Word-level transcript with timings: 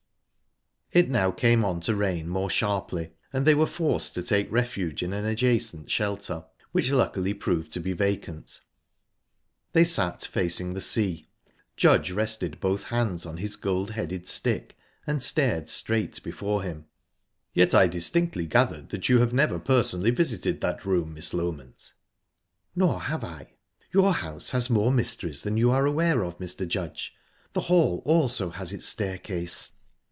It 0.93 1.07
now 1.09 1.31
came 1.31 1.63
on 1.63 1.79
to 1.87 1.95
rain 1.95 2.27
more 2.27 2.49
sharply, 2.49 3.11
and 3.31 3.47
they 3.47 3.55
were 3.55 3.65
forced 3.65 4.13
to 4.15 4.21
take 4.21 4.51
refuge 4.51 5.01
in 5.01 5.13
an 5.13 5.23
adjacent 5.23 5.89
shelter, 5.89 6.43
which 6.73 6.91
luckily 6.91 7.33
proved 7.33 7.71
to 7.71 7.79
be 7.79 7.93
vacant. 7.93 8.59
They 9.71 9.85
sat 9.85 10.25
facing 10.25 10.73
the 10.73 10.81
sea. 10.81 11.29
Judge 11.77 12.11
rested 12.11 12.59
both 12.59 12.83
hands 12.83 13.25
on 13.25 13.37
his 13.37 13.55
gold 13.55 13.91
headed 13.91 14.27
stick, 14.27 14.75
and 15.07 15.23
stared 15.23 15.69
straight 15.69 16.21
before 16.23 16.61
him. 16.61 16.87
"Yet 17.53 17.73
I 17.73 17.87
distinctly 17.87 18.45
gathered 18.45 18.89
that 18.89 19.07
you 19.07 19.19
have 19.19 19.31
never 19.31 19.59
personally 19.59 20.11
visited 20.11 20.59
that 20.59 20.83
room, 20.85 21.13
Miss 21.13 21.31
Loment?" 21.33 21.93
"Nor 22.75 22.99
have 23.03 23.23
I. 23.23 23.53
Your 23.93 24.11
house 24.13 24.49
has 24.49 24.69
more 24.69 24.91
mysteries 24.91 25.43
than 25.43 25.55
you 25.55 25.71
are 25.71 25.85
aware 25.85 26.21
of, 26.25 26.37
Mr. 26.37 26.67
Judge. 26.67 27.15
The 27.53 27.61
hall 27.71 28.01
also 28.03 28.49
has 28.49 28.73
its 28.73 28.87
staircase." 28.87 29.71